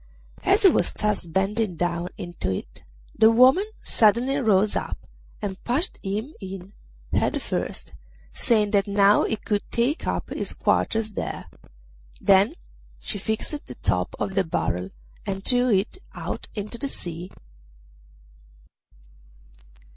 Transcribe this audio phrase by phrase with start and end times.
[0.41, 2.81] As he was thus bending down into it
[3.15, 4.97] the woman suddenly rose up
[5.43, 6.73] and pushed him in
[7.13, 7.93] head first,
[8.33, 11.45] saying that now he could take up his quarters there.
[12.19, 12.55] Then
[12.99, 14.89] she fixed the top on the barrel
[15.27, 17.29] and threw it out into the sea.